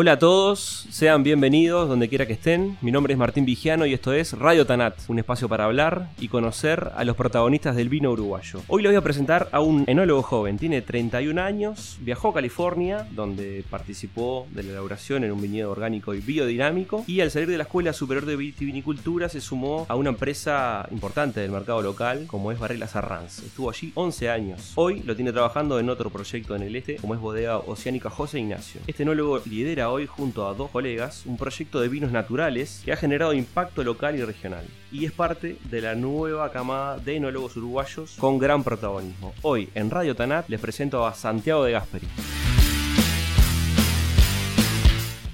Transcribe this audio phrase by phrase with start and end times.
[0.00, 2.78] Hola a todos, sean bienvenidos donde quiera que estén.
[2.82, 6.28] Mi nombre es Martín Vigiano y esto es Radio Tanat, un espacio para hablar y
[6.28, 8.60] conocer a los protagonistas del vino uruguayo.
[8.68, 13.08] Hoy les voy a presentar a un enólogo joven, tiene 31 años, viajó a California,
[13.10, 17.56] donde participó de la elaboración en un viñedo orgánico y biodinámico, y al salir de
[17.56, 22.52] la Escuela Superior de Vitivinicultura se sumó a una empresa importante del mercado local, como
[22.52, 23.40] es Varela Arranz.
[23.40, 24.72] Estuvo allí 11 años.
[24.76, 28.38] Hoy lo tiene trabajando en otro proyecto en el este, como es Bodega Oceánica José
[28.38, 28.80] Ignacio.
[28.86, 32.96] Este enólogo lidera hoy junto a dos colegas un proyecto de vinos naturales que ha
[32.96, 38.16] generado impacto local y regional y es parte de la nueva camada de enólogos uruguayos
[38.18, 39.32] con gran protagonismo.
[39.42, 42.06] Hoy en Radio Tanat les presento a Santiago de Gasperi.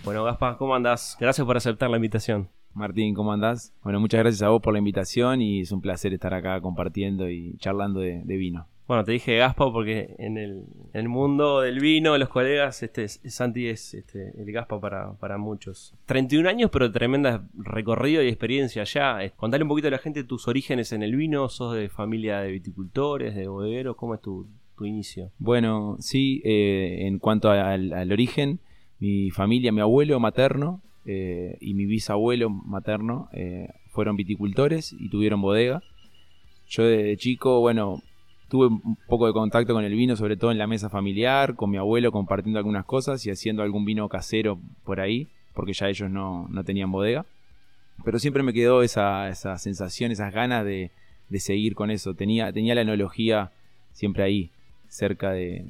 [0.05, 1.17] Bueno, Gaspar, ¿cómo andás?
[1.19, 2.51] Gracias por aceptar la invitación.
[2.75, 3.73] Martín, ¿cómo andás?
[3.83, 7.31] Bueno, muchas gracias a vos por la invitación y es un placer estar acá compartiendo
[7.31, 8.69] y charlando de, de vino.
[8.87, 13.95] Bueno, te dije Gaspa porque en el, mundo del vino, los colegas, este, Santi es
[13.95, 15.95] este, el Gaspa para, para muchos.
[16.05, 19.19] 31 años, pero tremenda recorrido y experiencia ya.
[19.37, 21.49] Contale un poquito a la gente tus orígenes en el vino.
[21.49, 23.97] ¿Sos de familia de viticultores, de bodegueros?
[23.97, 24.47] ¿Cómo es tu,
[24.81, 25.31] inicio?
[25.39, 28.61] Bueno, sí, eh, en cuanto al, origen,
[28.99, 35.41] mi familia, mi abuelo materno eh, y mi bisabuelo materno eh, fueron viticultores y tuvieron
[35.41, 35.83] bodega.
[36.69, 38.03] Yo de chico, bueno,
[38.49, 41.71] tuve un poco de contacto con el vino, sobre todo en la mesa familiar, con
[41.71, 46.11] mi abuelo compartiendo algunas cosas y haciendo algún vino casero por ahí, porque ya ellos
[46.11, 47.27] no, tenían bodega.
[48.05, 50.91] Pero siempre me quedó esa, esa sensación, esas ganas de,
[51.39, 52.15] seguir con eso.
[52.15, 53.51] Tenía, tenía la enología
[53.93, 54.51] siempre ahí,
[54.89, 55.65] cerca de,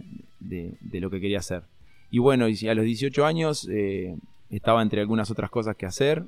[0.92, 1.62] lo que quería hacer.
[2.11, 4.16] Y bueno, a los 18 años eh,
[4.50, 6.25] estaba entre algunas otras cosas que hacer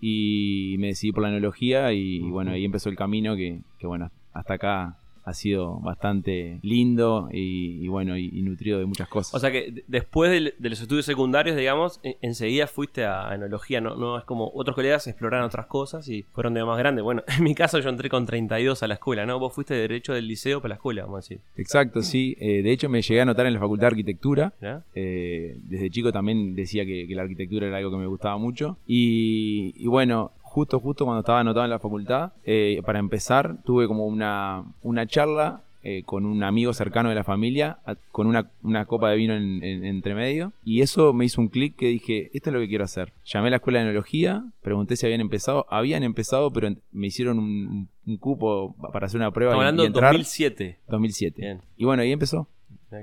[0.00, 4.10] y me decidí por la enología y, bueno, ahí empezó el camino que, que bueno,
[4.32, 9.34] hasta acá ha sido bastante lindo y, bueno, y, nutrido de muchas cosas.
[9.34, 13.96] O sea que después de, los estudios secundarios, digamos, enseguida fuiste a enología, ¿no?
[13.96, 17.02] no es como otros colegas exploraron otras cosas y fueron de más grandes.
[17.02, 19.40] Bueno, en mi caso yo entré con 32 a la escuela, ¿no?
[19.40, 21.40] Vos fuiste de derecho del liceo para la escuela, vamos a decir.
[21.56, 22.36] Exacto, sí.
[22.38, 24.54] Eh, de hecho me llegué a anotar en la facultad de arquitectura.
[24.94, 28.78] Eh, desde chico también decía que, la arquitectura era algo que me gustaba mucho.
[28.86, 34.06] y bueno, justo, justo cuando estaba anotado en la facultad, eh, para empezar, tuve como
[34.06, 37.80] una, una charla eh, con un amigo cercano de la familia,
[38.10, 41.76] con una, una copa de vino en, entre medio, y eso me hizo un clic
[41.76, 43.12] que dije, esto es lo que quiero hacer.
[43.26, 47.38] Llamé a la escuela de enología, pregunté si habían empezado, habían empezado, pero me hicieron
[47.38, 49.52] un, cupo para hacer una prueba.
[49.52, 50.78] Estamos hablando de 2007.
[50.88, 51.60] 2007.
[51.76, 52.48] Y bueno, ahí empezó.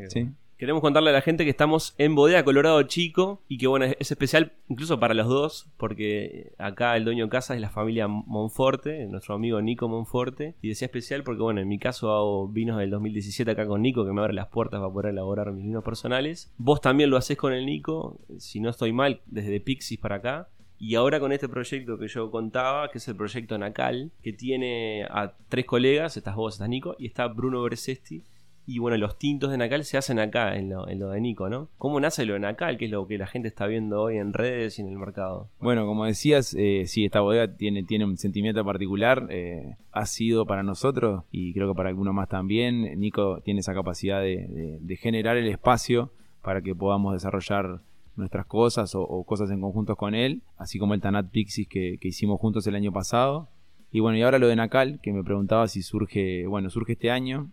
[0.07, 0.27] Sí.
[0.57, 4.11] Queremos contarle a la gente que estamos en Bodega Colorado Chico y que bueno, es
[4.11, 9.05] especial incluso para los dos, porque acá el dueño de casa es la familia Monforte,
[9.07, 12.91] nuestro amigo Nico Monforte, y decía especial porque bueno, en mi caso hago vinos del
[12.91, 16.53] 2017 acá con Nico, que me abre las puertas para poder elaborar mis vinos personales.
[16.57, 20.49] Vos también lo haces con el Nico, si no estoy mal, desde Pixis para acá.
[20.77, 25.05] Y ahora con este proyecto que yo contaba, que es el proyecto Nacal, que tiene
[25.09, 28.21] a tres colegas, estás vos, estás Nico, y está Bruno Bresesti,
[28.65, 31.69] y bueno, los tintos de Nacal se hacen acá, en lo, de Nico, ¿no?
[31.77, 32.77] ¿Cómo nace lo de Nacal?
[32.77, 35.49] ¿Qué es lo que la gente está viendo hoy en redes y en el mercado?
[35.59, 39.27] Bueno, como decías, eh, sí, esta bodega tiene, tiene un sentimiento particular.
[39.29, 43.73] Eh, ha sido para nosotros, y creo que para algunos más también, Nico tiene esa
[43.73, 47.81] capacidad de, generar el espacio para que podamos desarrollar
[48.15, 52.07] nuestras cosas o, cosas en conjunto con él, así como el Tanat Pixis que, que
[52.07, 53.49] hicimos juntos el año pasado.
[53.91, 57.11] Y bueno, y ahora lo de Nacal, que me preguntaba si surge, bueno, surge este
[57.11, 57.51] año,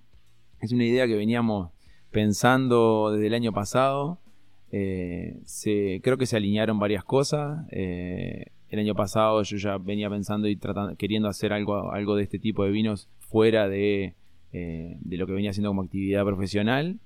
[0.61, 1.71] es una idea que veníamos
[2.11, 4.19] pensando desde el año pasado.
[4.73, 5.41] Eh,
[6.03, 7.67] creo que se alinearon varias cosas.
[7.71, 12.23] Eh, el año pasado yo ya venía pensando y tratando, queriendo hacer algo, algo de
[12.23, 14.15] este tipo de vinos fuera de,
[14.53, 16.99] eh, lo que venía haciendo como actividad profesional.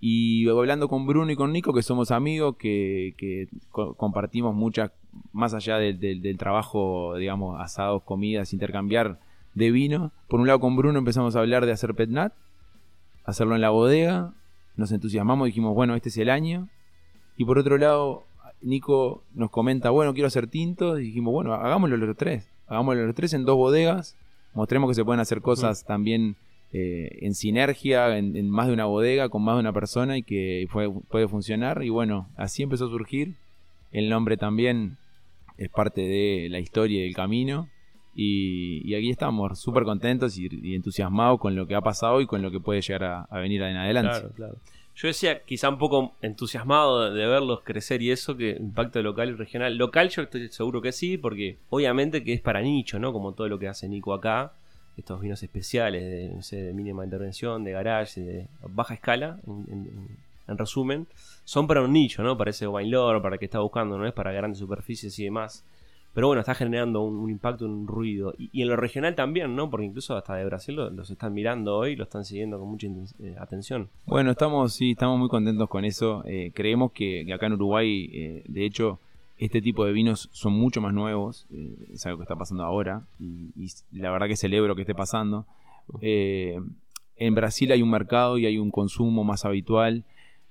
[0.00, 4.92] Y hablando con Bruno y con Nico, que somos amigos, que, compartimos muchas,
[5.32, 9.18] más allá del, trabajo, digamos, asados, comidas, intercambiar
[9.54, 10.12] de vino.
[10.28, 12.32] Por un lado con Bruno empezamos a hablar de hacer petnat
[13.28, 14.32] hacerlo en la bodega,
[14.76, 16.68] nos entusiasmamos, dijimos, bueno, este es el año.
[17.36, 18.24] Y por otro lado,
[18.62, 23.14] Nico nos comenta, bueno, quiero hacer tintos, y dijimos, bueno, hagámoslo los tres, hagámoslo los
[23.14, 24.16] tres en dos bodegas,
[24.54, 26.36] mostremos que se pueden hacer cosas también
[26.72, 30.66] eh, en sinergia, en, más de una bodega, con más de una persona y que
[31.08, 31.82] puede funcionar.
[31.82, 33.34] Y bueno, así empezó a surgir.
[33.92, 34.96] El nombre también
[35.58, 37.68] es parte de la historia y del camino.
[38.20, 42.50] Y, aquí estamos, súper contentos y, entusiasmados con lo que ha pasado y con lo
[42.50, 44.10] que puede llegar a, venir en adelante.
[44.10, 44.56] Claro, claro.
[44.96, 49.32] Yo decía, quizá un poco entusiasmado de, verlos crecer y eso, que impacto local y
[49.34, 49.76] regional.
[49.76, 53.12] Local yo estoy seguro que sí, porque obviamente que es para nicho, ¿no?
[53.12, 54.52] Como todo lo que hace Nico acá.
[54.96, 60.08] Estos vinos especiales de, no sé, de mínima intervención, de garage, de baja escala, en,
[60.48, 61.06] en resumen,
[61.44, 62.36] son para un nicho, ¿no?
[62.36, 65.64] Para ese bailador, para el que está buscando, no es para grandes superficies y demás.
[66.18, 68.34] Pero bueno, está generando un, impacto, un ruido.
[68.36, 69.70] Y, en lo regional también, ¿no?
[69.70, 72.88] Porque incluso hasta de Brasil los están mirando hoy, lo están siguiendo con mucha
[73.20, 73.88] eh, atención.
[74.04, 76.24] Bueno, estamos, sí, estamos muy contentos con eso.
[76.26, 78.98] Eh, creemos que, acá en Uruguay, eh, de hecho,
[79.36, 81.46] este tipo de vinos son mucho más nuevos.
[81.94, 83.06] es algo que está pasando ahora.
[83.20, 85.46] Y, y, la verdad que celebro que esté pasando.
[86.00, 90.02] en Brasil hay un mercado y hay un consumo más habitual.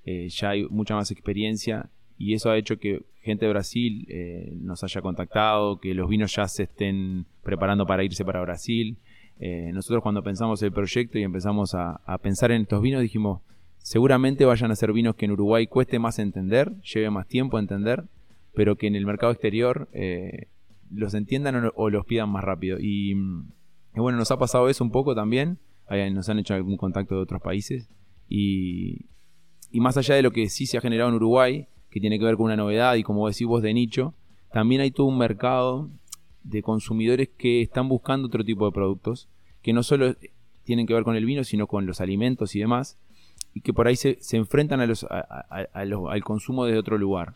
[0.05, 4.83] ya hay mucha más experiencia y eso ha hecho que gente de Brasil eh, nos
[4.83, 8.97] haya contactado, que los vinos ya se estén preparando para irse para Brasil.
[9.39, 13.41] Eh, nosotros cuando pensamos el proyecto y empezamos a, pensar en estos vinos dijimos,
[13.77, 17.59] seguramente vayan a ser vinos que en Uruguay cueste más entender, lleve más tiempo a
[17.59, 18.05] entender,
[18.55, 20.47] pero que en el mercado exterior eh,
[20.89, 22.77] los entiendan o, los pidan más rápido.
[22.79, 23.13] Y,
[23.93, 25.59] bueno, nos ha pasado eso un poco también,
[26.11, 27.89] nos han hecho algún contacto de otros países
[28.27, 29.05] y
[29.71, 32.35] más allá de lo que sí se ha generado en Uruguay, que tiene que ver
[32.35, 34.13] con una novedad y como decís vos de nicho,
[34.51, 35.89] también hay todo un mercado
[36.43, 39.27] de consumidores que están buscando otro tipo de productos,
[39.61, 40.15] que no solo
[40.63, 42.97] tienen que ver con el vino, sino con los alimentos y demás,
[43.53, 47.35] y que por ahí se, enfrentan a los, al consumo de otro lugar.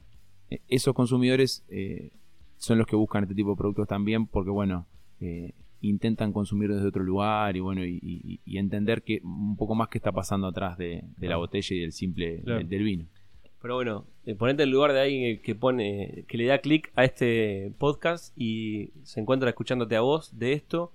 [0.49, 2.11] E, esos consumidores eh,
[2.57, 4.85] son los que buscan este tipo de productos también porque, bueno,
[5.19, 9.97] eh, intentan consumir desde otro lugar y, bueno, y, entender que un poco más que
[9.97, 13.07] está pasando atrás de, la botella y del simple del vino.
[13.61, 17.05] Pero bueno, eh, ponete en lugar de alguien que pone, que le da clic a
[17.05, 20.91] este podcast y se encuentra escuchándote a vos de esto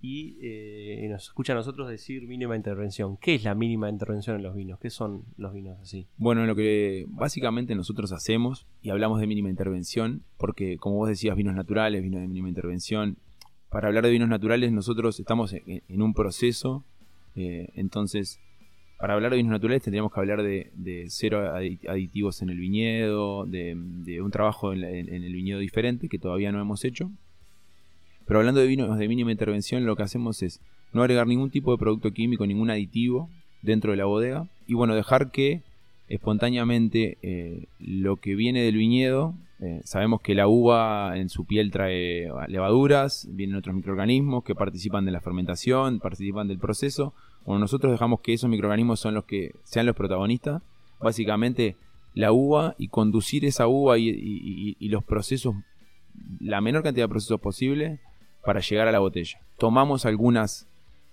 [0.00, 3.16] y eh, nos escucha a nosotros decir mínima intervención.
[3.16, 4.78] ¿Qué es la mínima intervención en los vinos?
[4.78, 6.06] ¿Qué son los vinos así?
[6.16, 11.36] Bueno, lo que básicamente nosotros hacemos y hablamos de mínima intervención, porque como vos decías,
[11.36, 13.18] vinos naturales, vinos de mínima intervención.
[13.70, 16.84] Para hablar de vinos naturales, nosotros estamos en, un proceso,
[17.34, 18.40] eh, entonces
[18.98, 24.20] para hablar de vinos naturales tendríamos que hablar de, cero aditivos en el viñedo, de,
[24.20, 27.10] un trabajo en, el viñedo diferente que todavía no hemos hecho.
[28.26, 30.60] Pero hablando de vinos de mínima intervención, lo que hacemos es
[30.92, 33.30] no agregar ningún tipo de producto químico, ningún aditivo
[33.62, 34.48] dentro de la bodega.
[34.66, 35.62] Y bueno, dejar que
[36.08, 41.70] espontáneamente eh, lo que viene del viñedo, eh, sabemos que la uva en su piel
[41.70, 47.14] trae levaduras, vienen otros microorganismos que participan de la fermentación, participan del proceso
[47.48, 50.60] cuando nosotros dejamos que esos microorganismos son los que sean los protagonistas,
[51.00, 51.76] básicamente
[52.12, 55.54] la uva y conducir esa uva y, los procesos,
[56.40, 58.00] la menor cantidad de procesos posible
[58.44, 59.40] para llegar a la botella.
[59.56, 60.68] Tomamos algunas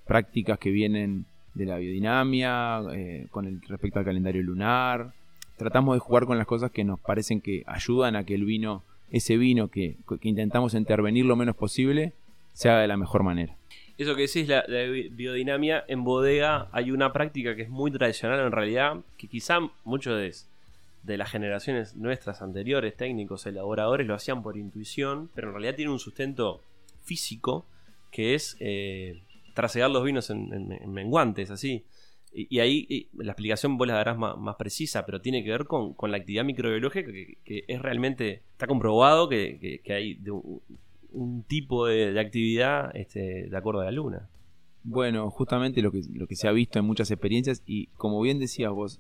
[0.06, 5.14] prácticas que vienen de la biodinamia, eh, con el respecto al calendario lunar.
[5.56, 8.84] Tratamos de jugar con las cosas que nos parecen que ayudan a que el vino,
[9.10, 12.12] ese vino que, que intentamos intervenir lo menos posible,
[12.52, 13.56] se haga de la mejor manera.
[13.98, 18.40] Eso que decís, la, la, biodinamia, en bodega hay una práctica que es muy tradicional
[18.46, 20.20] en realidad, que quizá muchos
[21.04, 25.92] de, las generaciones nuestras anteriores, técnicos, elaboradores, lo hacían por intuición, pero en realidad tiene
[25.92, 26.62] un sustento
[27.04, 27.66] físico
[28.12, 29.22] que es eh,
[29.54, 31.86] trasegar los vinos en, menguantes, así.
[32.34, 36.18] Y, ahí la explicación vos la darás más, precisa, pero tiene que ver con, la
[36.18, 40.34] actividad microbiológica que, es realmente, está comprobado que, que hay de,
[41.16, 44.30] un tipo de, actividad este, de acuerdo a la luna.
[44.84, 48.38] Bueno, justamente lo que, lo que se ha visto en muchas experiencias y como bien
[48.38, 49.00] decías vos,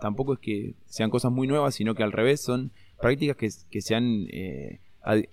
[0.00, 3.94] tampoco es que sean cosas muy nuevas, sino que al revés son prácticas que, se
[3.94, 4.80] han eh,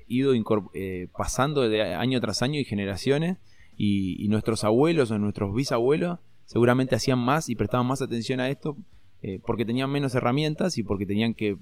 [0.07, 0.33] ido
[0.73, 3.37] eh, pasando de año tras año y generaciones
[3.75, 8.77] y, nuestros abuelos o nuestros bisabuelos seguramente hacían más y prestaban más atención a esto
[9.21, 11.57] eh, porque tenían menos herramientas y porque tenían que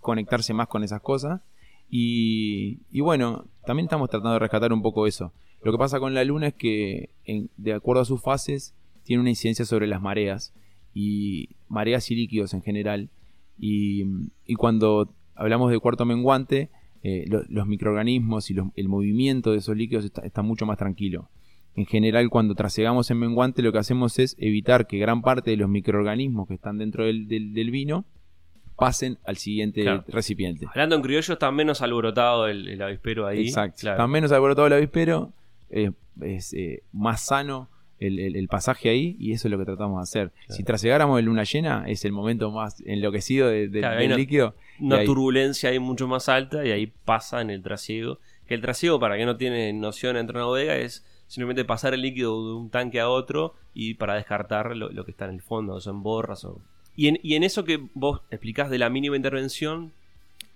[0.00, 1.40] conectarse más con esas cosas
[1.88, 5.32] y, bueno, también estamos tratando de rescatar un poco eso.
[5.62, 7.10] Lo que pasa con la luna es que,
[7.56, 8.74] de acuerdo a sus fases,
[9.04, 10.52] tiene una incidencia sobre las mareas,
[10.98, 13.10] y mareas y líquidos en general.
[13.58, 14.04] Y,
[14.56, 16.70] cuando hablamos de cuarto menguante,
[17.02, 21.28] eh, los microorganismos y el movimiento de esos líquidos está, mucho más tranquilo.
[21.74, 25.58] En general, cuando trasegamos en menguante, lo que hacemos es evitar que gran parte de
[25.58, 28.06] los microorganismos que están dentro del vino
[28.76, 30.66] pasen al siguiente recipiente.
[30.68, 33.48] Hablando en criollo, está menos alborotado el, avispero ahí.
[33.48, 33.90] Exacto.
[33.90, 35.32] Está menos alborotado el avispero,
[35.70, 37.68] es eh, más sano
[37.98, 40.32] el, pasaje ahí y eso es lo que tratamos de hacer.
[40.48, 44.54] Si trasegáramos en luna llena, es el momento más enloquecido del líquido.
[44.80, 48.18] Una turbulencia ahí mucho más alta y ahí pasa en el trasiego.
[48.46, 52.02] Que el trasiego, para que no tiene noción entre una bodega, es simplemente pasar el
[52.02, 55.74] líquido de un tanque a otro y para descartar lo, que está en el fondo,
[55.74, 56.60] o son borras o
[56.96, 59.92] y en, eso que vos explicás de la mínima intervención,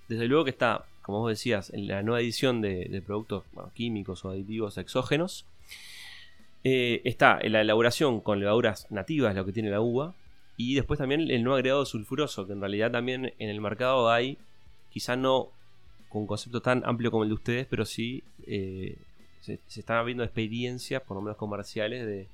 [0.08, 3.44] desde luego que está, como vos decías, en la nueva edición de, productos
[3.74, 5.44] químicos o aditivos exógenos,
[6.64, 10.14] eh, está en la elaboración con levaduras nativas, lo que tiene la uva,
[10.56, 14.38] Y después también el no agregado sulfuroso, que en realidad también en el mercado hay,
[14.90, 15.50] quizá no
[16.10, 18.96] con un concepto tan amplio como el de ustedes, pero sí eh,
[19.40, 22.26] se, están viendo experiencias, por lo menos comerciales, de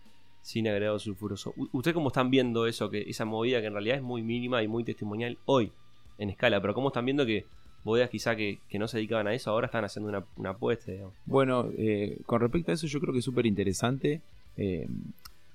[0.47, 1.53] sin agregado sulfuroso.
[1.73, 4.69] ¿Ustedes cómo están viendo eso, que esa movida que en realidad es muy mínima y
[4.69, 5.73] muy testimonial hoy
[6.19, 6.61] en escala?
[6.61, 7.45] Pero cómo están viendo que
[7.83, 10.93] bodegas quizá que, no se dedicaban a eso ahora están haciendo una, apuesta?
[11.25, 14.21] Bueno, eh, con respecto a eso yo creo que es súper interesante.
[14.57, 14.87] Eh,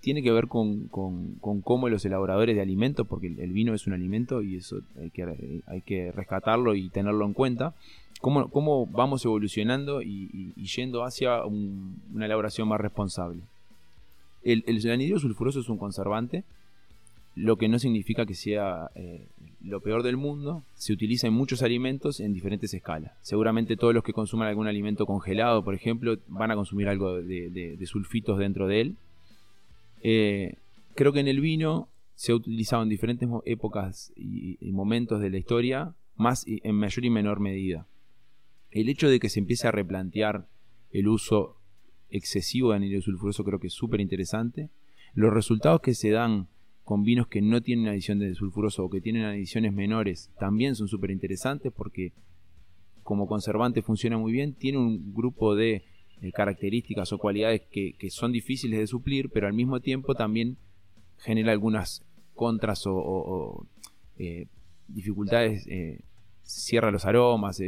[0.02, 4.42] tiene que ver con, cómo los elaboradores de alimentos, porque el, vino es un alimento
[4.42, 7.76] y eso hay que, hay que rescatarlo y tenerlo en cuenta,
[8.20, 13.42] cómo, cómo vamos evolucionando y, yendo hacia una elaboración más responsable.
[14.44, 16.44] El, el sulfuroso es un conservante,
[17.36, 19.28] lo que no significa que sea eh,
[19.62, 20.64] lo peor del mundo.
[20.76, 23.14] Se utiliza en muchos alimentos en diferentes escalas.
[23.22, 27.86] Seguramente todos los que consuman algún alimento congelado, por ejemplo, van a consumir algo de
[27.86, 28.96] sulfitos dentro de él
[30.04, 30.56] eh,
[30.96, 35.38] creo que en el vino se ha utilizado en diferentes épocas y, momentos de la
[35.38, 37.88] historia, más en mayor y menor medida.
[38.70, 40.48] El hecho de que se empiece a replantear
[40.92, 41.58] el uso
[42.12, 44.70] excesivo de anhídrido sulfuroso creo que es súper interesante.
[45.13, 46.48] Los resultados que se dan
[46.84, 50.88] con vinos que no tienen adición de sulfuroso o que tienen adiciones menores también son
[50.88, 52.12] súper interesantes porque
[53.03, 55.84] como conservante funciona muy bien, tiene un grupo de
[56.22, 60.58] eh, características o cualidades que, son difíciles de suplir, pero al mismo tiempo también
[61.18, 63.65] genera algunas contras o,
[64.18, 64.48] eh,
[64.88, 66.01] dificultades, eh,
[66.44, 67.62] cierra los aromas,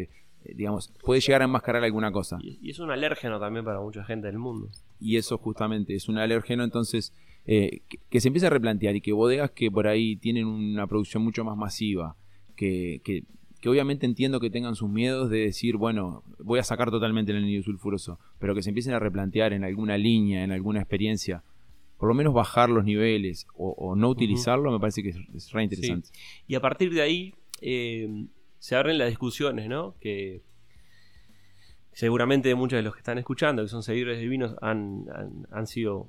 [0.55, 2.37] digamos, puede llegar a enmascarar alguna cosa.
[2.41, 4.69] Y, es un alérgeno también para mucha gente del mundo.
[4.99, 7.13] Y eso justamente es un alérgeno, entonces
[7.45, 11.43] que, se empiece a replantear y que bodegas que por ahí tienen una producción mucho
[11.43, 12.15] más masiva,
[12.55, 13.23] que, que
[13.63, 17.37] que obviamente entiendo que tengan sus miedos de decir, bueno, voy a sacar totalmente el
[17.37, 21.45] anillo sulfuroso, pero que se empiecen a replantear en alguna línea, en alguna experiencia,
[21.97, 26.09] por lo menos bajar los niveles o, no utilizarlo, me parece que es, re interesante.
[26.45, 28.25] Y a partir de ahí eh,
[28.63, 29.93] se abren las discusiones, ¿no?
[29.99, 30.41] Que
[31.91, 35.05] seguramente muchos de los que están escuchando, que son seguidores de vinos, han,
[35.51, 36.07] han sido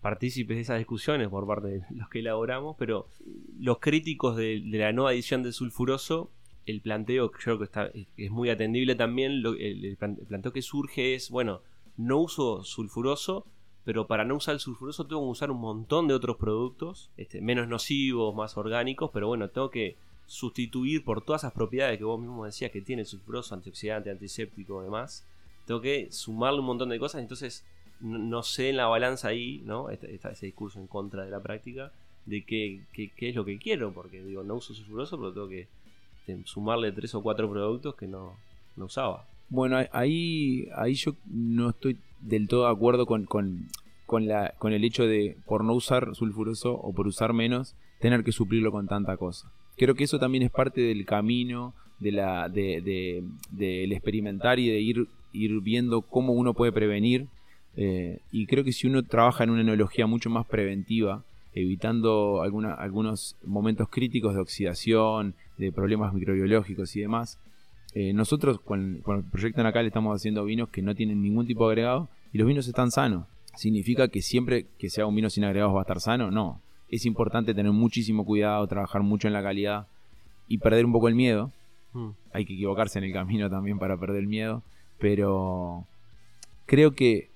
[0.00, 3.08] partícipes de esas discusiones por parte de los que elaboramos, pero
[3.58, 6.30] los críticos de, la no adición de sulfuroso
[6.64, 9.42] el planteo creo que está, es muy atendible también.
[9.58, 11.60] el, planteo que surge es, bueno,
[11.98, 13.44] no uso sulfuroso,
[13.84, 17.42] pero para no usar el sulfuroso tengo que usar un montón de otros productos, este,
[17.42, 19.98] menos nocivos, más orgánicos, pero bueno, tengo que
[20.30, 24.80] sustituir por todas esas propiedades que vos mismo decías que tiene el sulfuroso, antioxidante, antiséptico,
[24.80, 25.26] demás.
[25.66, 27.64] Tengo que sumarle un montón de cosas, entonces
[27.98, 29.90] no, sé en la balanza ahí, ¿no?
[29.90, 31.90] Está, ese discurso en contra de la práctica,
[32.26, 35.48] de qué, qué, qué es lo que quiero, porque digo, no uso sulfuroso, pero tengo
[35.48, 35.66] que
[36.44, 38.36] sumarle tres o cuatro productos que no,
[38.76, 39.26] usaba.
[39.48, 43.68] Bueno, ahí, ahí yo no estoy del todo de acuerdo con, con,
[44.28, 48.30] la, con el hecho de, por no usar sulfuroso o por usar menos, tener que
[48.30, 49.50] suplirlo con tanta cosa.
[49.80, 54.78] Creo que eso también es parte del camino de la, de, del experimentar y de
[54.78, 55.08] ir,
[55.62, 57.28] viendo cómo uno puede prevenir.
[57.78, 62.74] Eh, y creo que si uno trabaja en una enología mucho más preventiva, evitando alguna,
[62.74, 67.38] algunos momentos críticos de oxidación, de problemas microbiológicos y demás.
[67.94, 71.72] Eh, nosotros con, el proyecto le estamos haciendo vinos que no tienen ningún tipo de
[71.72, 73.24] agregado y los vinos están sanos.
[73.56, 76.30] ¿Significa que siempre que sea un vino sin agregados va a estar sano?
[76.30, 76.60] No.
[76.90, 79.86] Es importante tener muchísimo cuidado, trabajar mucho en la calidad
[80.48, 81.52] y perder un poco el miedo.
[81.92, 82.10] Hmm.
[82.32, 84.62] Hay que equivocarse en el camino también para perder el miedo.
[84.98, 85.86] Pero
[86.66, 87.30] creo que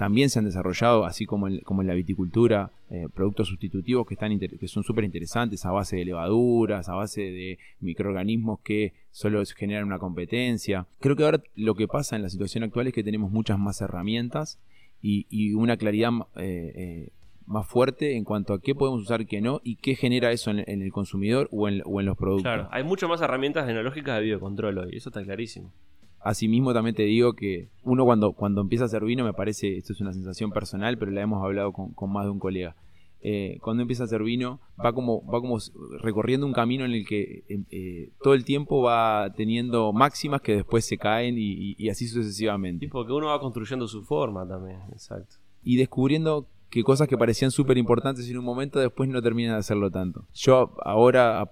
[0.00, 4.14] también se han desarrollado, así como en, como en la viticultura, eh, productos sustitutivos que,
[4.14, 9.42] están que son súper interesantes a base de levaduras, a base de microorganismos que solo
[9.56, 10.86] generan una competencia.
[11.00, 13.80] Creo que ahora lo que pasa en la situación actual es que tenemos muchas más
[13.80, 14.58] herramientas
[15.02, 17.08] y, una claridad eh, eh,
[17.50, 20.60] más fuerte en cuanto a qué podemos usar, qué no, y qué genera eso en,
[20.66, 22.44] el consumidor o en, o en, los productos.
[22.44, 25.72] Claro, hay muchas más herramientas tecnológicas de biocontrol hoy, eso está clarísimo.
[26.20, 29.92] Asimismo también te digo que uno cuando, cuando empieza a hacer vino, me parece, esto
[29.92, 32.76] es una sensación personal, pero la hemos hablado con, más de un colega.
[33.22, 35.58] Eh, cuando empieza a hacer vino, va como, va como
[36.00, 40.54] recorriendo un camino en el que em, eh, todo el tiempo va teniendo máximas que
[40.54, 42.84] después se caen y, así sucesivamente.
[42.84, 45.36] Y porque uno va construyendo su forma también, exacto.
[45.62, 49.58] Y descubriendo que cosas que parecían súper importantes en un momento después no terminan de
[49.58, 50.26] hacerlo tanto.
[50.32, 51.42] Yo ahora,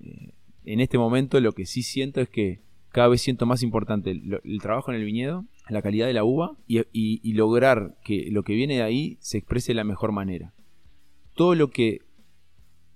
[0.00, 0.32] eh,
[0.64, 2.60] en este momento, lo que sí siento es que
[2.90, 6.56] cada vez siento más importante el, trabajo en el viñedo, la calidad de la uva
[6.66, 10.54] y, lograr que lo que viene de ahí se exprese de la mejor manera.
[11.34, 12.00] Todo lo que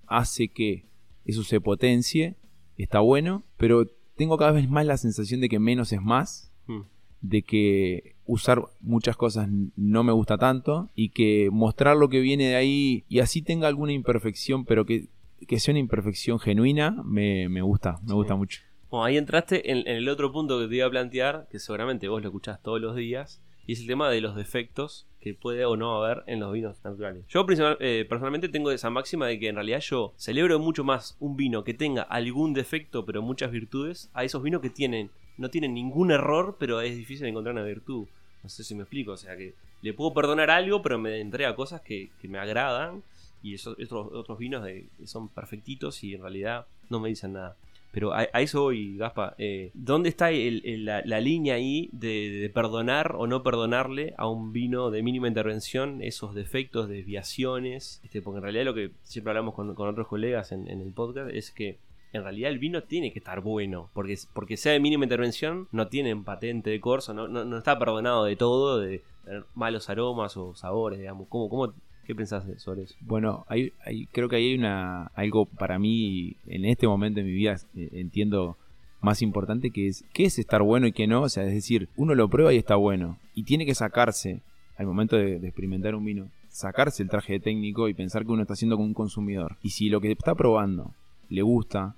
[0.07, 0.87] hace que
[1.25, 2.35] eso se potencie
[2.77, 6.81] está bueno, pero tengo cada vez más la sensación de que menos es más, hmm.
[7.21, 12.47] de que usar muchas cosas no me gusta tanto y que mostrar lo que viene
[12.47, 15.09] de ahí y así tenga alguna imperfección, pero que,
[15.57, 18.61] sea una imperfección genuina, me, gusta, me gusta mucho.
[18.89, 22.21] Bueno, ahí entraste en, el otro punto que te iba a plantear, que seguramente vos
[22.21, 25.75] lo escuchás todos los días, y es el tema de los defectos que puede o
[25.75, 27.25] no haber en los vinos naturales.
[27.27, 27.45] Yo
[27.79, 31.65] eh, personalmente tengo esa máxima de que en realidad yo celebro mucho más un vino
[31.65, 36.11] que tenga algún defecto pero muchas virtudes a esos vinos que tienen no tienen ningún
[36.11, 38.07] error pero es difícil encontrar una virtud.
[38.43, 41.55] No sé si me explico, o sea que le puedo perdonar algo pero me entrega
[41.55, 43.03] cosas que, me agradan
[43.43, 47.55] y esos, otros vinos de, que son perfectitos y en realidad no me dicen nada.
[47.91, 49.35] Pero a, eso voy, Gaspa.
[49.37, 55.03] Eh, ¿Dónde está la, línea ahí de, perdonar o no perdonarle a un vino de
[55.03, 57.99] mínima intervención esos defectos, desviaciones?
[58.03, 61.51] Este, porque en realidad lo que siempre hablamos con, otros colegas en, el podcast es
[61.51, 61.77] que
[62.13, 63.89] en realidad el vino tiene que estar bueno.
[63.93, 68.25] Porque, porque sea de mínima intervención, no tienen patente de corso, no, no, está perdonado
[68.25, 71.27] de todo, de tener malos aromas o sabores, digamos.
[71.29, 71.73] ¿Cómo, cómo
[72.05, 72.95] ¿Qué pensás sobre eso?
[73.01, 73.71] Bueno, hay,
[74.11, 77.89] creo que ahí hay una, algo para mí en este momento de mi vida eh,
[77.93, 78.57] entiendo
[79.01, 81.23] más importante que es qué es estar bueno y qué no.
[81.23, 83.17] O sea, es decir, uno lo prueba y está bueno.
[83.35, 84.41] Y tiene que sacarse,
[84.77, 88.43] al momento de, experimentar un vino, sacarse el traje de técnico y pensar que uno
[88.43, 89.57] está haciendo como un consumidor.
[89.61, 90.93] Y si lo que está probando
[91.29, 91.95] le gusta,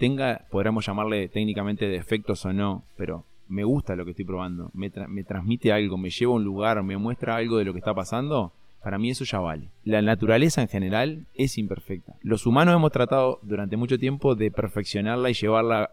[0.00, 4.90] tenga, podríamos llamarle técnicamente defectos o no, pero me gusta lo que estoy probando, me,
[5.08, 7.94] me transmite algo, me lleva a un lugar, me muestra algo de lo que está
[7.94, 8.52] pasando,
[8.82, 9.68] para mí eso ya vale.
[9.84, 12.14] La naturaleza en general es imperfecta.
[12.22, 15.90] Los humanos hemos tratado durante mucho tiempo de perfeccionarla y llevarla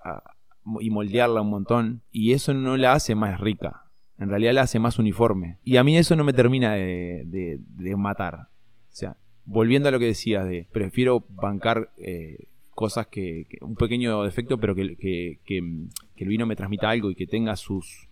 [0.80, 2.02] y moldearla un montón.
[2.12, 3.84] Y eso no la hace más rica.
[4.20, 5.58] En realidad la hace más uniforme.
[5.64, 7.60] Y a mí eso no me termina de,
[7.98, 8.36] matar.
[8.36, 12.48] O sea, volviendo a lo que decías de prefiero bancar eh,
[12.78, 14.96] cosas que, Un pequeño defecto, pero que,
[15.44, 18.08] que, el vino me transmita algo y que tenga sus,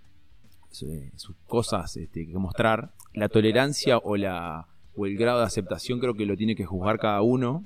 [0.72, 6.16] sus cosas este, que mostrar la tolerancia o, la, o el grado de aceptación creo
[6.16, 7.64] que lo tiene que juzgar cada uno.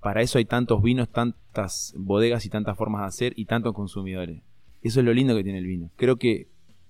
[0.00, 4.42] Para eso hay tantos vinos, tantas bodegas y tantas formas de hacer y tantos consumidores.
[4.82, 5.90] Eso es lo lindo que tiene el vino.
[5.94, 6.48] Creo que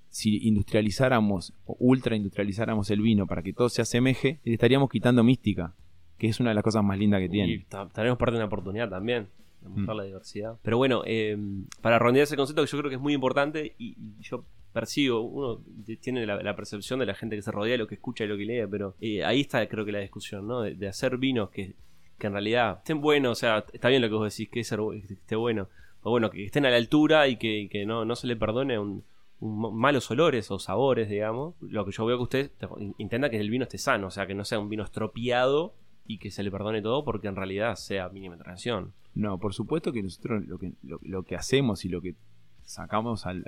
[0.08, 5.22] si industrializáramos o ultra industrializáramos el vino para que todo se asemeje, le estaríamos quitando
[5.22, 5.74] mística,
[6.16, 7.52] que es una de las cosas más lindas que tiene.
[7.52, 9.28] Y estaremos parte de una oportunidad también
[9.60, 9.98] de mostrar mm.
[9.98, 10.58] la diversidad.
[10.62, 11.36] Pero bueno, eh,
[11.80, 15.62] para rondear ese concepto que yo creo que es muy importante y yo percibo, uno
[16.00, 18.44] tiene la, percepción de la gente que se rodea, lo que escucha y lo que
[18.44, 20.62] lee, pero eh, ahí está creo que la discusión, ¿no?
[20.62, 21.74] De, hacer vinos que,
[22.20, 25.68] en realidad estén buenos, o sea, está bien lo que vos decís, que, esté bueno,
[26.02, 29.04] o bueno, que estén a la altura y que, no, no se le perdone un,
[29.40, 31.54] malos olores o sabores, digamos.
[31.60, 32.50] Lo que yo veo que usted
[32.98, 35.74] intenta que el vino esté sano, o sea, que no sea un vino estropeado
[36.10, 38.92] y que se le perdone todo porque en realidad sea mínima transición.
[39.14, 42.16] No, por supuesto que nosotros lo que, lo que hacemos y lo que
[42.62, 43.44] sacamos al,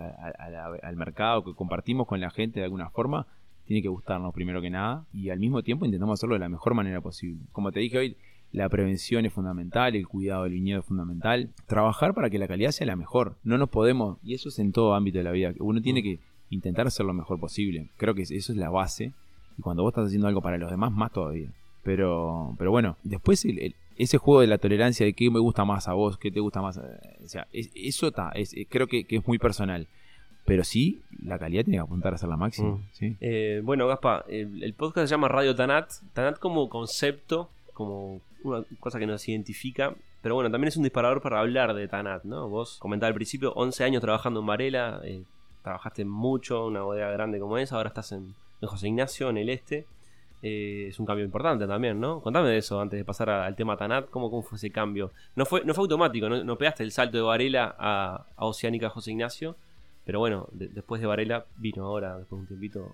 [0.97, 3.27] mercado, que compartimos con la gente de alguna forma,
[3.65, 6.75] tiene que gustarnos primero que nada y al mismo tiempo intentamos hacerlo de la mejor
[6.75, 7.41] manera posible.
[7.51, 8.17] Como te dije hoy,
[8.53, 12.71] la prevención es fundamental, el cuidado del viñedo es fundamental, trabajar para que la calidad
[12.71, 13.39] sea la mejor.
[13.43, 16.21] No nos podemos, y eso es en todo ámbito de la vida, uno tiene que
[16.51, 17.91] intentar hacer lo mejor posible.
[17.97, 19.15] Creo que eso es la base
[19.59, 21.51] y cuando vos estás haciendo algo para los demás, más todavía.
[21.83, 25.89] Pero, pero bueno, después el, ese juego de la tolerancia de qué me gusta más
[25.89, 26.79] a vos, qué te gusta más.
[26.79, 29.87] O sea, eso está, es, eh, creo que, es muy personal.
[30.45, 32.71] Pero sí, la calidad tiene que apuntar a ser la máxima.
[33.01, 33.17] Mm.
[33.21, 35.93] Eh, bueno, Gaspa, el, podcast se llama Radio Tanat.
[36.15, 39.95] Tanat como concepto, como una cosa que nos identifica.
[40.21, 42.49] Pero bueno, también es un disparador para hablar de Tanat, ¿no?
[42.49, 45.23] Vos comentaba al principio, 11 años trabajando en Varela, eh,
[45.63, 49.87] trabajaste mucho, una bodega grande como esa, ahora estás en José Ignacio, en el este.
[50.45, 52.21] Eh, es un cambio importante también, ¿no?
[52.21, 55.13] Contame de eso antes de pasar al tema Tanat, ¿cómo, fue ese cambio?
[55.37, 59.55] No fue, no fue automático, no, pegaste el salto de Varela a, Oceánica José Ignacio,
[60.05, 62.93] pero bueno, después de Varela vino ahora, después de un tiempito.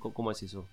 [0.00, 0.66] ¿Cómo, es eso?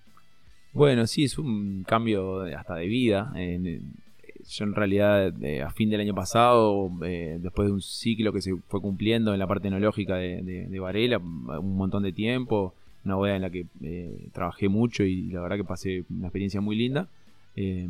[0.72, 3.32] Bueno, sí, es un cambio hasta de vida.
[3.34, 5.32] yo en realidad
[5.64, 9.38] a fin del año pasado, eh, después de un ciclo que se fue cumpliendo en
[9.38, 12.74] la parte enológica de, de Varela, un montón de tiempo,
[13.08, 16.60] una bodega en la que eh, trabajé mucho y la verdad que pasé una experiencia
[16.60, 17.08] muy linda.
[17.56, 17.88] Eh,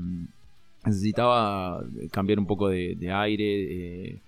[0.84, 4.18] necesitaba cambiar un poco de, aire, eh,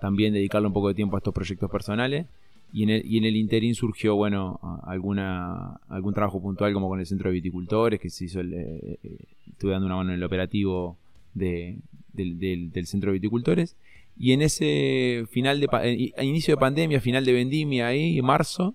[0.00, 2.26] también dedicarle un poco de tiempo a estos proyectos personales.
[2.72, 7.00] Y en el, y en el interín surgió, bueno, alguna, algún trabajo puntual como con
[7.00, 10.96] el centro de viticultores, que se hizo, estuve dando una mano en el operativo
[11.34, 11.80] del,
[12.12, 13.76] del, centro de viticultores.
[14.16, 18.74] Y en ese final de, inicio de pandemia, final de vendimia ahí, marzo,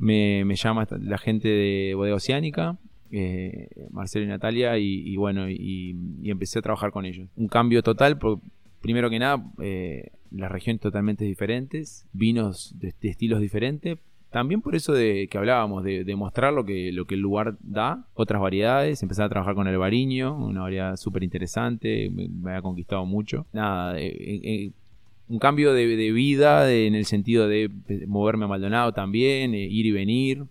[0.00, 2.78] me, llama la gente de Bodega Oceánica,
[3.10, 7.28] eh, Marcelo y Natalia, y, bueno, y, empecé a trabajar con ellos.
[7.36, 8.18] Un cambio total,
[8.80, 13.98] primero que nada, eh, las regiones totalmente diferentes, vinos de, estilos diferentes,
[14.30, 17.56] también por eso de que hablábamos, de, de mostrar lo que, lo que el lugar
[17.60, 22.62] da, otras variedades, empezar a trabajar con el bariño, una variedad súper interesante, me, ha
[22.62, 23.46] conquistado mucho.
[23.52, 24.72] Nada, eh, eh,
[25.30, 27.70] un cambio de, vida en el sentido de
[28.06, 30.44] moverme a Maldonado también, ir y venir.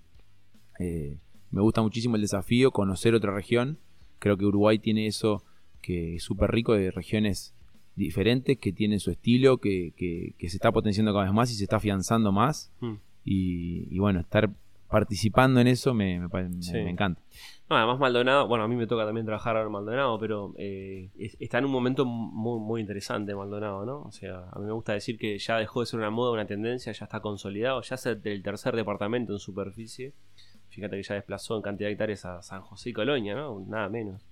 [0.80, 3.78] me gusta muchísimo el desafío, conocer otra región.
[4.20, 5.44] Creo que Uruguay tiene eso
[5.82, 7.54] que es súper rico de regiones
[7.96, 11.63] diferentes, que tienen su estilo, que, que, se está potenciando cada vez más y se
[11.63, 12.72] está afianzando más.
[12.80, 12.94] Mm.
[13.26, 14.50] Y, bueno, estar
[14.89, 17.21] participando en eso me, encanta.
[17.69, 21.60] además Maldonado, bueno, a mí me toca también trabajar ahora en Maldonado, pero eh, está
[21.60, 24.02] en un momento muy, muy interesante Maldonado, ¿no?
[24.02, 26.45] O sea, a mí me gusta decir que ya dejó de ser una moda, una
[26.45, 30.13] tendencia, ya está consolidado, ya es el tercer departamento en superficie.
[30.69, 33.60] Fíjate que ya desplazó en cantidad de hectáreas a San José y Colonia, ¿no?
[33.67, 34.25] Nada menos.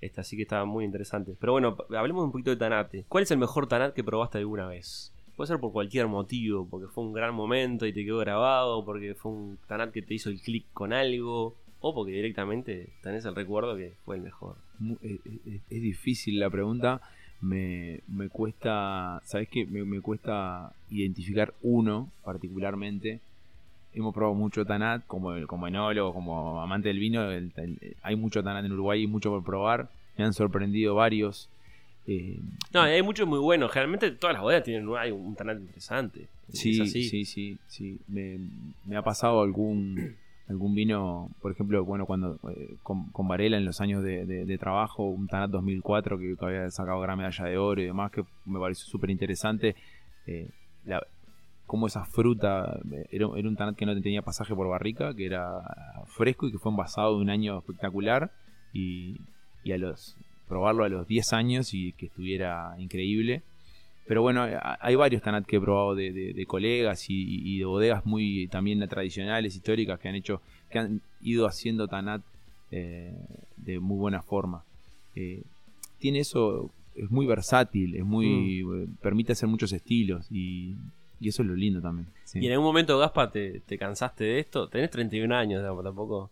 [0.00, 1.36] Este, así que está muy interesante.
[1.38, 3.04] Pero bueno, hablemos un poquito de Tanate.
[3.08, 5.12] ¿Cuál es el mejor Tanat que probaste alguna vez?
[5.36, 9.14] Puede ser por cualquier motivo, porque fue un gran momento y te quedó grabado, porque
[9.14, 13.34] fue un canal que te hizo el clic con algo, o porque directamente tenés el
[13.34, 14.56] recuerdo que fue el mejor.
[15.02, 17.00] Eh, eh, es, difícil la pregunta,
[17.40, 19.66] me, cuesta, ¿sabes qué?
[19.66, 23.20] Me, cuesta identificar uno particularmente.
[23.94, 27.26] Hemos probado mucho Tanat, como, como enólogo, como amante del vino,
[28.02, 29.90] hay mucho Tanat en Uruguay y mucho por probar.
[30.16, 31.48] Me han sorprendido varios.
[32.06, 32.40] Eh,
[32.72, 33.70] no, hay muchos muy buenos.
[33.70, 36.28] Generalmente todas las bodegas tienen hay un canal interesante.
[36.52, 37.98] Sí, sí, sí, sí.
[38.08, 40.16] Me, ha pasado algún
[40.48, 45.28] algún vino, por ejemplo, bueno, cuando eh, con, Varela en los años de, trabajo, un
[45.28, 49.10] Tanat 2004 que, había sacado gran medalla de oro y demás, que me pareció súper
[49.10, 49.76] interesante.
[50.26, 50.50] Eh,
[51.66, 55.62] como esa fruta, era, era, un Tanat que no tenía pasaje por barrica, que era
[56.06, 58.30] fresco y que fue envasado de un año espectacular.
[58.74, 59.20] Y,
[59.64, 60.16] y a los
[60.52, 63.42] probarlo a los 10 años y que estuviera increíble.
[64.06, 64.46] Pero bueno,
[64.80, 69.98] hay varios Tanat que he probado de, colegas y, de bodegas muy también tradicionales, históricas,
[69.98, 72.20] que han hecho, que han ido haciendo Tanat
[72.70, 73.14] eh,
[73.56, 74.62] de muy buena forma.
[75.14, 75.42] Eh,
[75.98, 78.82] tiene eso, es muy versátil, es muy, mm.
[78.82, 80.76] eh, permite hacer muchos estilos y,
[81.22, 82.08] eso es lo lindo también.
[82.34, 84.68] ¿Y en algún momento, Gaspa, te, te cansaste de esto?
[84.68, 86.30] Tenés 31 años, tampoco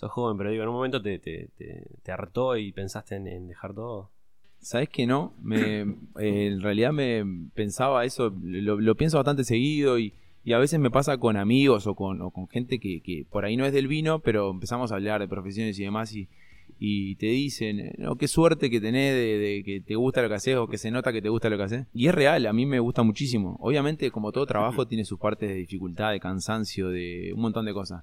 [0.00, 4.10] sos joven, pero digo, en un momento te, te, hartó y pensaste en, dejar todo.
[4.58, 7.22] Sabes que no, me, eh, en realidad me
[7.54, 10.14] pensaba eso, lo, pienso bastante seguido y,
[10.52, 13.72] a veces me pasa con amigos o con, con gente que, por ahí no es
[13.72, 16.28] del vino, pero empezamos a hablar de profesiones y demás y,
[16.78, 20.56] y te dicen, no, qué suerte que tenés de, que te gusta lo que haces
[20.56, 21.86] o que se nota que te gusta lo que haces.
[21.92, 23.58] Y es real, a mí me gusta muchísimo.
[23.60, 27.74] Obviamente, como todo trabajo, tiene sus partes de dificultad, de cansancio, de un montón de
[27.74, 28.02] cosas.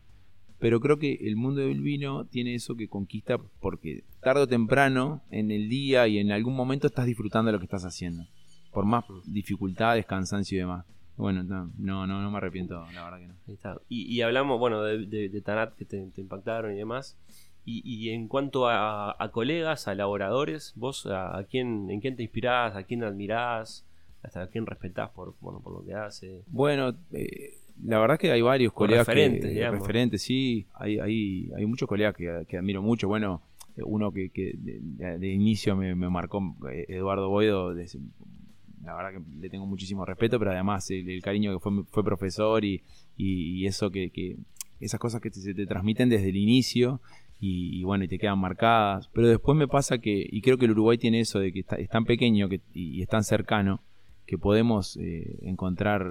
[0.60, 5.22] Pero creo que el mundo del vino tiene eso que conquista porque tarde o temprano,
[5.30, 8.26] en el día y en algún momento estás disfrutando de lo que estás haciendo.
[8.72, 10.86] Por más dificultades, cansancio y demás.
[11.16, 13.34] Bueno, no, no, no, me arrepiento, la verdad que no.
[13.48, 13.82] Ahí está.
[13.90, 17.18] Y, hablamos, bueno, de, Tanat que te, impactaron y demás.
[17.66, 22.84] Y, en cuanto a, colegas, a elaboradores, vos a, quién, en quién te inspirás, a
[22.84, 23.86] quién admirás,
[24.24, 26.44] hasta a quién respetás por, bueno, por lo que hace.
[26.48, 31.66] Bueno, eh, la verdad que hay varios colegas referentes, que, referentes, sí, hay, hay, hay
[31.66, 33.08] muchos colegas que, admiro mucho.
[33.08, 33.42] Bueno,
[33.76, 39.66] eh, uno que, de, inicio me, marcó, eh, Eduardo Boedo, la verdad que le tengo
[39.66, 42.84] muchísimo respeto, pero además el, cariño que fue, fue profesor y,
[43.16, 44.38] y, eso que,
[44.80, 47.02] esas cosas que se te transmiten desde el inicio
[47.40, 49.10] y, bueno, y te quedan marcadas.
[49.14, 51.76] Pero después me pasa que, y creo que el Uruguay tiene eso de que está,
[51.76, 53.82] es tan pequeño que, y es tan cercano,
[54.28, 56.06] que podemos eh, encontrar,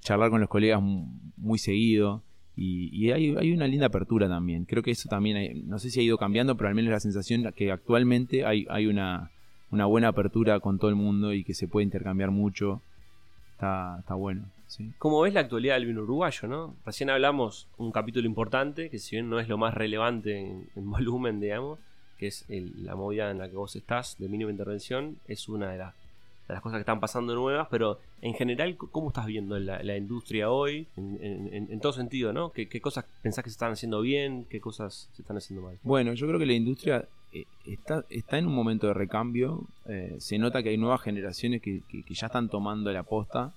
[0.00, 2.22] charlar con los colegas muy seguido.
[2.54, 4.64] Y, hay, una linda apertura también.
[4.66, 7.50] Creo que eso también, no sé si ha ido cambiando, pero al menos la sensación
[7.54, 9.30] que actualmente hay, hay una,
[9.70, 12.82] buena apertura con todo el mundo y que se puede intercambiar mucho.
[13.52, 14.44] Está, bueno.
[14.68, 14.92] ¿sí?
[14.98, 16.48] ¿Cómo ves la actualidad del vino uruguayo?
[16.48, 16.76] ¿no?
[16.84, 21.40] Recién hablamos un capítulo importante, que si bien no es lo más relevante en, volumen,
[21.40, 21.78] digamos,
[22.18, 25.78] que es la movida en la que vos estás de mínima intervención, es una de
[25.78, 25.94] las
[26.48, 30.86] las cosas que están pasando nuevas, pero en general, ¿cómo estás viendo la, industria hoy?
[30.96, 32.50] En, todo sentido, ¿no?
[32.50, 34.46] ¿Qué, cosas pensás que se están haciendo bien?
[34.48, 35.78] ¿Qué cosas se están haciendo mal?
[35.82, 39.64] Bueno, yo creo que la industria eh, está, está en un momento de recambio.
[39.86, 43.52] Eh, se nota que hay nuevas generaciones que, ya están tomando la posta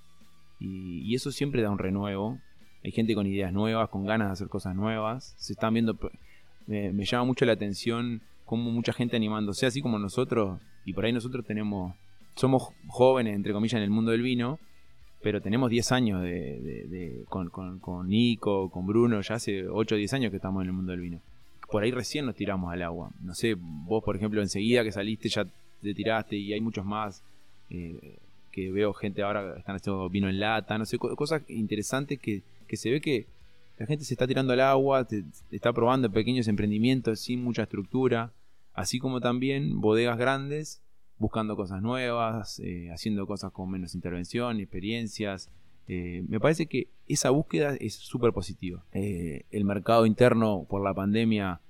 [0.60, 2.40] y, eso siempre da un renuevo.
[2.84, 5.36] Hay gente con ideas nuevas, con ganas de hacer cosas nuevas.
[5.38, 5.98] Se están viendo...
[6.66, 11.14] me llama mucho la atención cómo mucha gente animándose, así como nosotros, y por ahí
[11.14, 11.94] nosotros tenemos
[12.40, 14.60] somos jóvenes, entre comillas, en el mundo del vino,
[15.22, 20.30] pero tenemos 10 años de, con, Nico, con Bruno, ya hace 8 o 10 años
[20.32, 21.20] que estamos en el mundo del vino.
[21.70, 23.12] Por ahí recién nos tiramos al agua.
[23.22, 25.46] No sé, vos, por ejemplo, enseguida que saliste ya
[25.82, 27.22] te tiraste y hay muchos más.
[27.70, 28.18] Eh,
[28.52, 32.42] que veo gente ahora que están haciendo vino en lata, no sé, cosas interesantes que,
[32.72, 33.28] se ve que
[33.78, 35.08] la gente se está tirando al agua,
[35.52, 38.32] está probando pequeños emprendimientos sin mucha estructura,
[38.74, 40.82] así como también bodegas grandes
[41.20, 45.50] buscando cosas nuevas, eh, haciendo cosas con menos intervención, experiencias.
[45.88, 48.84] Eh, me parece que esa búsqueda es súper positiva.
[48.94, 51.62] Eh, el mercado interno por la pandemia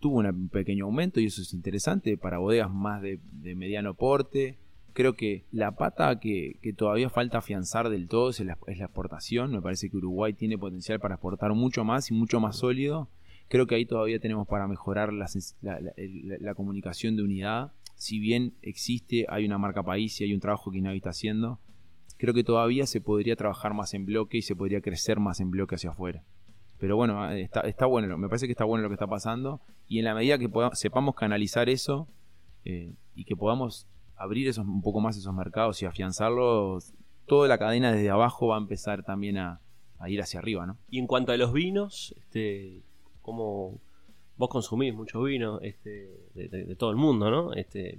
[0.00, 3.18] tuvo un pequeño aumento y eso es interesante para bodegas más de,
[3.56, 4.58] mediano porte.
[4.92, 9.52] Creo que la pata que, todavía falta afianzar del todo es la, exportación.
[9.52, 13.08] Me parece que Uruguay tiene potencial para exportar mucho más y mucho más sólido.
[13.48, 15.28] Creo que ahí todavía tenemos para mejorar la,
[15.62, 17.72] la comunicación de unidad.
[18.00, 21.60] Si bien existe, hay una marca país y hay un trabajo que Inavi está haciendo,
[22.16, 25.50] creo que todavía se podría trabajar más en bloque y se podría crecer más en
[25.50, 26.24] bloque hacia afuera.
[26.78, 29.60] Pero bueno, ah, está, bueno, me parece que está bueno lo que está pasando.
[29.86, 32.08] Y en la medida que sepamos canalizar eso
[32.64, 33.86] eh, y que podamos
[34.16, 36.94] abrir un poco más esos mercados y afianzarlos,
[37.26, 39.60] toda la cadena desde abajo va a empezar también a,
[40.08, 40.78] ir hacia arriba, ¿no?
[40.88, 42.82] Y en cuanto a los vinos, este,
[43.20, 43.78] ¿cómo
[44.40, 47.52] vos consumís mucho vino este, de, todo el mundo, ¿no?
[47.52, 47.98] Este,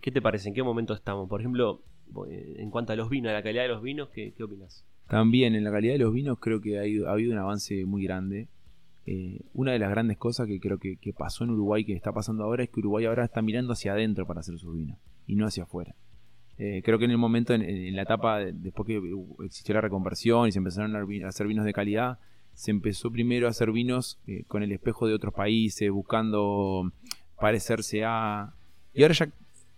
[0.00, 0.48] ¿Qué te parece?
[0.48, 1.28] ¿En qué momento estamos?
[1.28, 1.80] Por ejemplo,
[2.28, 4.84] eh, en cuanto a los vinos, a la calidad de los vinos, ¿qué, qué opinas?
[5.06, 8.48] También en la calidad de los vinos creo que ha, habido un avance muy grande.
[9.06, 12.42] Eh, una de las grandes cosas que creo que, pasó en Uruguay, que está pasando
[12.42, 14.98] ahora, es que Uruguay ahora está mirando hacia adentro para hacer sus vinos
[15.28, 15.94] y no hacia afuera.
[16.58, 19.00] Eh, creo que en el momento, en, la etapa, después que
[19.44, 22.18] existió la reconversión y se empezaron a hacer vinos de calidad,
[22.58, 26.90] se empezó primero a hacer vinos eh, con el espejo de otros países, buscando
[27.38, 28.52] parecerse a...
[28.92, 29.28] Y ahora ya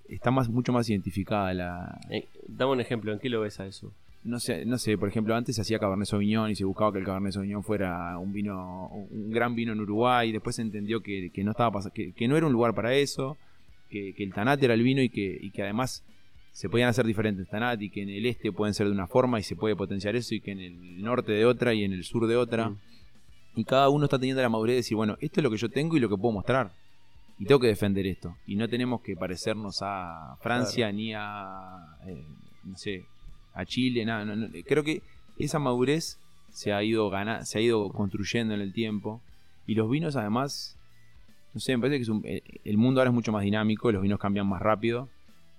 [0.08, 2.00] está más, mucho más identificada la...
[2.48, 3.92] dame un ejemplo, ¿en qué lo ves a eso?
[4.24, 6.98] no sé, no sé, por ejemplo, antes se hacía Cabernet Sauvignon y se buscaba que
[6.98, 11.00] el Cabernet Sauvignon fuera un vino, un gran vino en Uruguay, y después se entendió
[11.02, 13.36] que, no estaba que, que, no era un lugar para eso,
[13.90, 16.02] que, el Tanat era el vino y que, y que además
[16.52, 19.38] se podían hacer diferentes Tanat y que en el este pueden ser de una forma
[19.38, 22.04] y se puede potenciar eso y que en el norte de otra y en el
[22.04, 22.70] sur de otra.
[22.70, 22.78] Mm.
[23.56, 25.68] Y cada uno está teniendo la madurez de decir, bueno, esto es lo que yo
[25.68, 26.72] tengo y lo que puedo mostrar.
[27.38, 28.36] Y tengo que defender esto.
[28.46, 32.24] Y no tenemos que parecernos a Francia ni a, eh,
[32.64, 33.06] no sé,
[33.54, 35.02] a Chile, nada, no, creo que
[35.38, 36.18] esa madurez
[36.52, 37.10] se ha ido
[37.44, 39.20] se ha ido construyendo en el tiempo
[39.66, 40.76] y los vinos además
[41.52, 44.20] no sé, me parece que eh, el mundo ahora es mucho más dinámico, los vinos
[44.20, 45.08] cambian más rápido,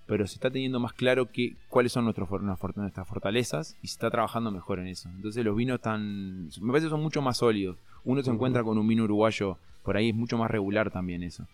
[0.05, 4.09] pero se está teniendo más claro que cuáles son nuestros, nuestras fortalezas y se está
[4.09, 5.09] trabajando mejor en eso.
[5.09, 7.77] Entonces los vinos están, me parece que son mucho más sólidos.
[8.03, 11.45] Uno se encuentra con un vino uruguayo, por ahí es mucho más regular también eso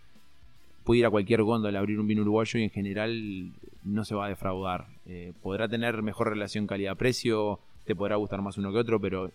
[0.87, 3.51] puede ir a cualquier góndola a abrir un vino uruguayo y en general
[3.83, 4.85] no se va a defraudar.
[5.05, 9.29] Eh, podrá tener mejor relación calidad-precio, te podrá gustar más uno que otro, pero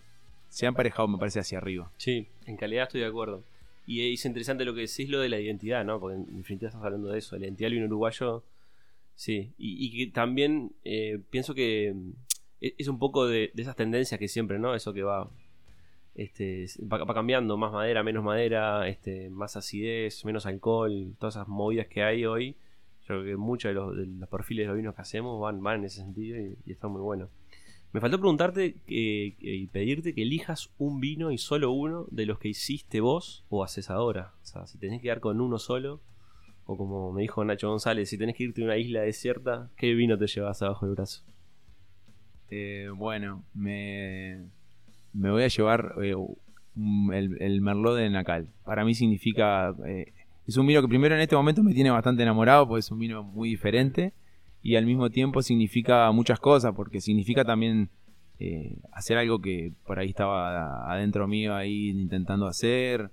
[0.49, 1.91] se ha emparejado, me parece, hacia arriba.
[1.97, 3.43] Sí, en calidad estoy de acuerdo.
[3.85, 5.99] Y es interesante lo que decís, lo de la identidad, ¿no?
[5.99, 8.41] Porque en definitiva estás hablando de eso, la identidad del vino uruguayo.
[9.15, 11.95] Sí, y, que también eh, pienso que
[12.61, 14.73] eh, es un poco de, de, esas tendencias que siempre, ¿no?
[14.75, 15.29] Eso que va
[16.15, 21.87] este, va, cambiando, más madera, menos madera, este, más acidez, menos alcohol, todas esas movidas
[21.87, 22.55] que hay hoy.
[23.01, 25.85] Yo creo que muchos de los, perfiles de los vinos que hacemos van, van en
[25.85, 27.29] ese sentido y, están muy buenos.
[27.91, 32.47] Me faltó preguntarte y pedirte que elijas un vino y solo uno de los que
[32.47, 34.33] hiciste vos o haces ahora.
[34.41, 36.01] O sea, si tenés que quedar con uno solo,
[36.65, 39.93] o como me dijo Nacho González, si tenés que irte a una isla desierta, ¿qué
[39.93, 41.23] vino te llevas abajo del brazo?
[42.49, 44.45] Eh, bueno, me,
[45.11, 46.15] me voy a llevar eh,
[46.75, 48.47] el, Merlot de Nacal.
[48.63, 49.75] Para mí significa...
[49.85, 50.13] Eh,
[50.45, 52.99] es un vino que primero en este momento me tiene bastante enamorado porque es un
[52.99, 54.11] vino muy diferente
[54.61, 57.89] y al mismo tiempo significa muchas cosas porque significa también
[58.91, 63.09] hacer algo que por ahí estaba adentro mío ahí intentando hacer,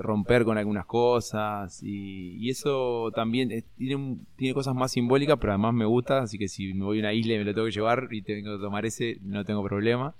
[0.00, 5.84] romper con algunas cosas y, eso también tiene, tiene cosas más simbólicas, pero además me
[5.84, 8.08] gusta, así que si me voy a una isla y me lo tengo que llevar
[8.10, 10.14] y tengo que tomar ese, no tengo problema.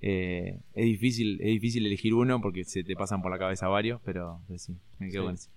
[0.00, 4.00] Eh, es difícil es difícil elegir uno porque se te pasan por la cabeza varios,
[4.04, 5.48] pero, sí, me quedo con ese.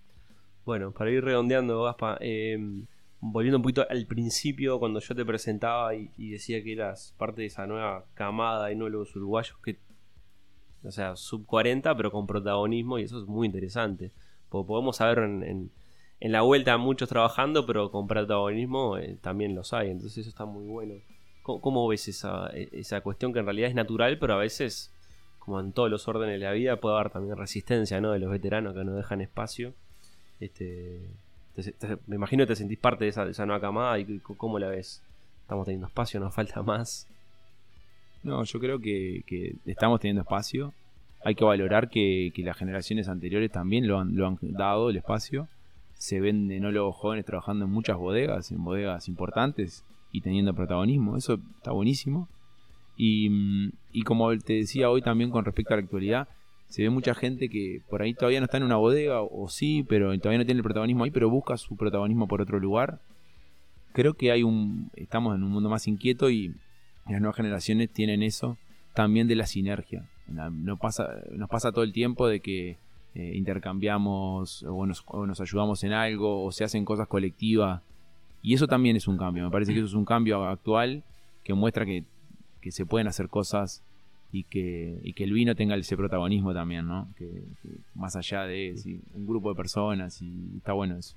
[0.66, 2.86] Bueno, para ir redondeando, Gaspa, em,
[3.22, 7.42] volviendo un poquito al principio, cuando yo te presentaba y, y, decía que eras parte
[7.42, 9.78] de esa nueva camada de nuevos uruguayos que
[10.86, 14.12] o sea, sub 40, pero con protagonismo, y eso es muy interesante.
[14.50, 15.72] Porque podemos saber en,
[16.20, 20.46] en, la vuelta muchos trabajando, pero con protagonismo eh, también los hay, entonces eso está
[20.46, 20.96] muy bueno.
[21.44, 24.92] ¿Cómo, ves esa, e, esa cuestión que en realidad es natural, pero a veces,
[25.38, 28.12] como en todos los órdenes de la vida, puede haber también resistencia ¿no?
[28.12, 29.74] de los veteranos que no dejan espacio?
[30.40, 31.08] Este,
[32.08, 34.68] me imagino que te sentís parte de esa, de esa nueva camada y cómo la
[34.68, 35.04] ves.
[35.42, 37.08] Estamos teniendo espacio, nos falta más.
[38.26, 40.74] No, yo creo que, estamos teniendo espacio.
[41.24, 45.48] Hay que valorar que, las generaciones anteriores también lo han, lo han dado el espacio.
[45.94, 51.18] Se ven enólogos jóvenes trabajando en muchas bodegas, en bodegas importantes y teniendo protagonismo.
[51.18, 52.28] Eso está buenísimo.
[52.98, 56.28] Y, mm, y como te decía hoy también con respecto a la actualidad,
[56.68, 59.86] se ve mucha gente que por ahí todavía no está en una bodega, o, sí,
[59.88, 63.00] pero todavía no tiene el protagonismo ahí, pero busca su protagonismo por otro lugar.
[63.94, 64.90] Creo que hay un.
[64.96, 66.56] estamos en un mundo más inquieto y
[67.08, 68.58] las nuevas generaciones tienen eso
[68.94, 70.06] también de la sinergia.
[70.28, 72.78] No pasa, nos pasa todo el tiempo de que
[73.14, 77.82] eh, intercambiamos o nos, o nos, ayudamos en algo o se hacen cosas colectivas.
[78.42, 79.44] Y eso también es un cambio.
[79.44, 81.04] Me parece que eso es un cambio actual
[81.44, 82.06] que muestra que,
[82.62, 83.84] que se pueden hacer cosas
[84.32, 87.08] y que, y que el vino tenga ese protagonismo también, ¿no?
[87.16, 87.44] Que,
[87.94, 88.76] más allá de
[89.14, 91.16] un grupo de personas y está bueno eso.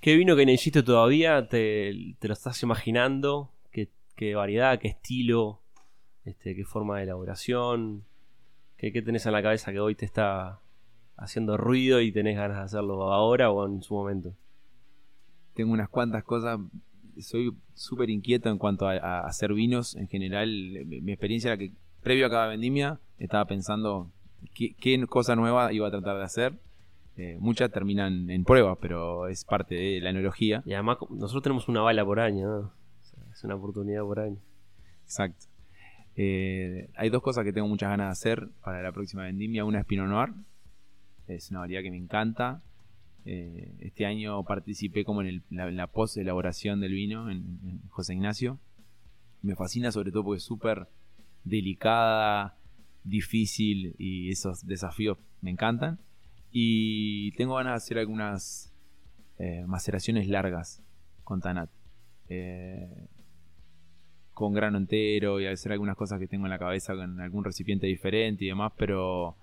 [0.00, 1.48] ¿Qué vino que no hiciste todavía?
[1.48, 3.50] ¿Te, te lo estás imaginando?
[4.14, 5.60] ¿Qué, ¿Qué, variedad, qué estilo,
[6.24, 8.04] este, qué forma de elaboración?
[8.76, 10.60] ¿Qué, ¿Qué tenés en la cabeza que hoy te está
[11.16, 14.34] haciendo ruido y tenés ganas de hacerlo ahora o en su momento?
[15.54, 16.58] Tengo unas cuantas cosas
[17.20, 19.96] soy súper inquieto en cuanto a, hacer vinos.
[19.96, 20.48] En general,
[20.86, 21.72] mi, experiencia era que
[22.02, 24.10] previo a cada vendimia estaba pensando
[24.54, 26.54] qué, cosa nueva iba a tratar de hacer.
[27.16, 30.62] Eh, muchas terminan en pruebas, pero es parte de la enología.
[30.64, 32.72] Y además, nosotros tenemos una bala por año,
[33.44, 34.38] una oportunidad por año.
[35.04, 35.46] Exacto.
[36.14, 39.64] Eh, hay dos cosas que tengo muchas ganas de hacer para la próxima vendimia.
[39.64, 40.32] Una es Pinot Noir,
[41.26, 42.62] es una variedad que me encanta.
[43.24, 48.58] Eh, este año participé como en, la, post-elaboración del vino en, José Ignacio.
[49.42, 50.88] Me fascina sobre todo porque es súper
[51.44, 52.56] delicada,
[53.04, 55.98] difícil y esos desafíos me encantan.
[56.50, 58.72] Y tengo ganas de hacer algunas
[59.38, 60.82] eh, maceraciones largas
[61.24, 61.70] con Tanat.
[64.42, 67.86] Con grano entero y hacer algunas cosas que tengo en la cabeza con algún recipiente
[67.86, 69.36] diferente y demás, pero,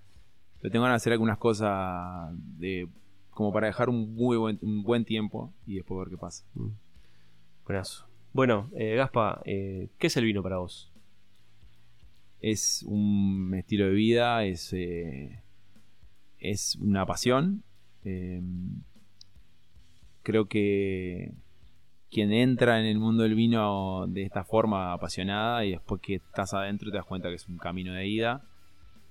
[0.60, 2.90] pero tengo ganas de hacer algunas cosas de
[3.30, 6.44] como para dejar un muy buen, un buen tiempo y después ver qué pasa.
[6.54, 6.68] Mm.
[8.34, 10.92] Bueno, eh, Gaspa, eh, ¿qué es el vino para vos?
[12.42, 15.42] Es un estilo de vida, es, eh,
[16.40, 17.64] es una pasión.
[20.24, 21.32] Creo que
[22.12, 26.54] quien entra en el mundo del vino de esta forma apasionada y después que estás
[26.54, 28.42] adentro te das cuenta que es un camino de ida.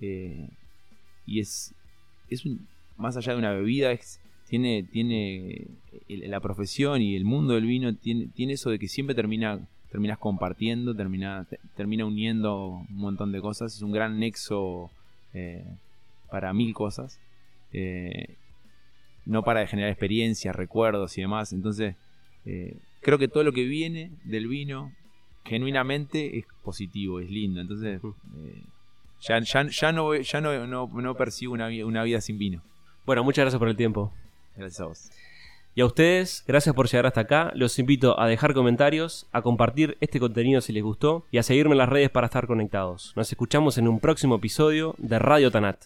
[0.01, 1.75] y es,
[2.31, 3.97] es un, más allá de una bebida,
[4.49, 5.69] tiene, tiene
[6.09, 10.19] la profesión y el mundo del vino tiene, tiene eso de que siempre termina terminas
[10.19, 13.75] compartiendo, termina, termina uniendo un montón de cosas.
[13.75, 14.91] Es un gran nexo
[15.35, 15.65] eh,
[16.31, 17.19] para mil cosas.
[17.73, 18.37] Eh,
[19.25, 21.53] no para de generar experiencias, recuerdos y demás.
[21.53, 21.97] Entonces,
[22.45, 24.93] eh, creo que todo lo que viene del vino,
[25.45, 27.61] genuinamente, es positivo, es lindo.
[27.61, 28.01] Entonces,
[29.21, 32.63] ya, ya, no, ya no, no, percibo una, una vida sin vino.
[33.07, 34.13] Bueno, muchas gracias por el tiempo.
[34.57, 35.11] Gracias a vos.
[35.75, 37.53] Y a ustedes, gracias por llegar hasta acá.
[37.55, 41.73] Los invito a dejar comentarios, a compartir este contenido si les gustó y a seguirme
[41.73, 43.13] en las redes para estar conectados.
[43.15, 45.85] Nos escuchamos en un próximo episodio de Radio Tanat.